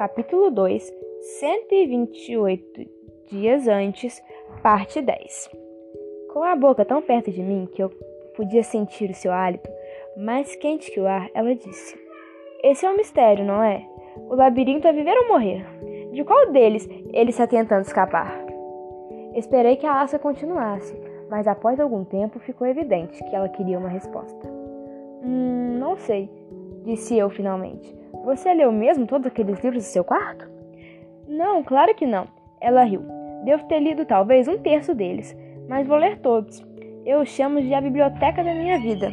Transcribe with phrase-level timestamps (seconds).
[0.00, 0.94] capítulo 2,
[1.40, 2.90] 128
[3.30, 4.18] dias antes,
[4.62, 5.50] parte 10.
[6.32, 7.90] Com a boca tão perto de mim que eu
[8.34, 9.68] podia sentir o seu hálito,
[10.16, 12.00] mais quente que o ar, ela disse:
[12.64, 13.86] Esse é um mistério, não é?
[14.16, 15.66] O labirinto é viver ou morrer?
[16.12, 18.42] De qual deles ele está tentando escapar?
[19.34, 23.90] Esperei que a Asa continuasse, mas após algum tempo ficou evidente que ela queria uma
[23.90, 24.48] resposta.
[25.22, 26.30] Hum, não sei,
[26.84, 27.94] disse eu finalmente.
[28.24, 30.48] Você leu mesmo todos aqueles livros do seu quarto?
[31.26, 32.26] Não, claro que não.
[32.60, 33.02] Ela riu.
[33.44, 35.36] Devo ter lido talvez um terço deles,
[35.68, 36.62] mas vou ler todos.
[37.06, 39.10] Eu os chamo de a biblioteca da minha vida.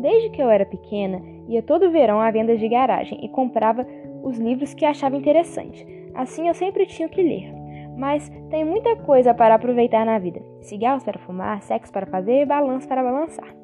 [0.00, 3.86] Desde que eu era pequena, ia todo verão à venda de garagem e comprava
[4.22, 5.86] os livros que achava interessante.
[6.14, 7.54] Assim eu sempre tinha o que ler.
[7.96, 12.46] Mas tem muita coisa para aproveitar na vida: cigarros para fumar, sexo para fazer e
[12.46, 13.54] balanço para balançar.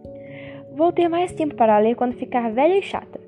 [0.74, 3.20] Vou ter mais tempo para ler quando ficar velha e chata.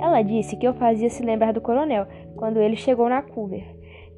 [0.00, 3.64] Ela disse que eu fazia se lembrar do coronel quando ele chegou na Culver.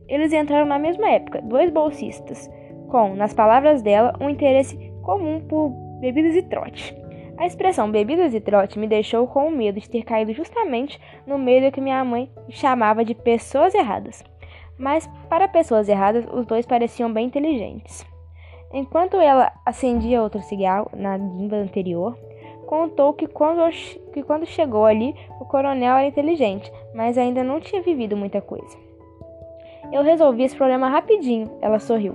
[0.09, 2.51] Eles entraram na mesma época, dois bolsistas,
[2.89, 5.70] com, nas palavras dela, um interesse comum por
[6.01, 6.97] bebidas e trote.
[7.39, 11.67] A expressão bebidas e trote me deixou com medo de ter caído justamente no meio
[11.67, 14.25] do que minha mãe chamava de pessoas erradas.
[14.77, 18.05] Mas, para pessoas erradas, os dois pareciam bem inteligentes.
[18.73, 22.19] Enquanto ela acendia outro cigarro na guimba anterior,
[22.69, 23.62] contou que quando,
[24.12, 28.77] que quando chegou ali, o coronel era inteligente, mas ainda não tinha vivido muita coisa.
[29.91, 32.14] Eu resolvi esse problema rapidinho, ela sorriu.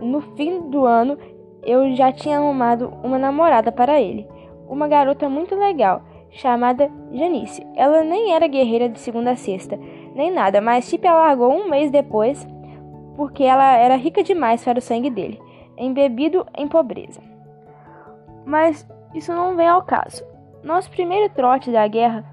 [0.00, 1.18] No fim do ano,
[1.62, 4.26] eu já tinha arrumado uma namorada para ele
[4.66, 7.64] uma garota muito legal, chamada Janice.
[7.76, 9.78] Ela nem era guerreira de segunda a sexta,
[10.14, 12.46] nem nada, mas Chip largou um mês depois
[13.14, 15.40] porque ela era rica demais para o sangue dele,
[15.76, 17.20] embebido em pobreza.
[18.44, 18.86] Mas
[19.16, 20.24] isso não vem ao caso.
[20.62, 22.24] Nosso primeiro trote da guerra,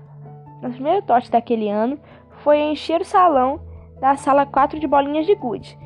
[0.62, 1.98] nosso primeiro trote daquele ano
[2.44, 3.59] foi encher o salão
[3.99, 5.77] da sala 4 de bolinhas de gude.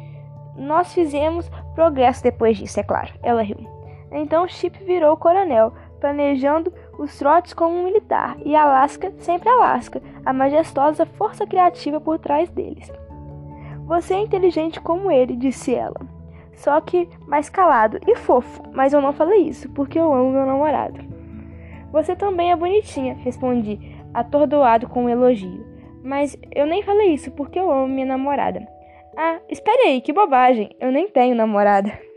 [0.56, 3.13] Nós fizemos progresso depois disso, é claro.
[3.22, 3.58] Ela riu.
[4.12, 10.34] Então Chip virou coronel, planejando os trotes como um militar, e Alaska sempre Alaska, a
[10.34, 12.91] majestosa força criativa por trás deles.
[13.85, 16.16] Você é inteligente como ele, disse ela.
[16.57, 20.45] Só que mais calado e fofo, mas eu não falei isso porque eu amo meu
[20.45, 21.00] namorado.
[21.91, 23.79] Você também é bonitinha, respondi,
[24.13, 25.66] atordoado com um elogio.
[26.03, 28.67] Mas eu nem falei isso porque eu amo minha namorada.
[29.16, 31.91] Ah, espere aí, que bobagem, eu nem tenho namorada.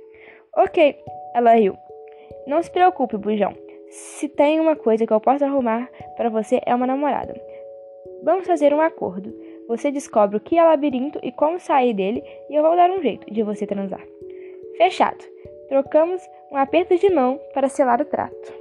[0.56, 0.98] Ok,
[1.32, 1.76] ela riu.
[2.44, 3.54] Não se preocupe, bujão.
[3.88, 7.40] Se tem uma coisa que eu posso arrumar para você é uma namorada.
[8.24, 9.32] Vamos fazer um acordo.
[9.68, 13.00] Você descobre o que é labirinto e como sair dele, e eu vou dar um
[13.00, 14.04] jeito de você transar.
[14.80, 15.22] Fechado.
[15.68, 18.59] Trocamos um aperto de mão para selar o trato.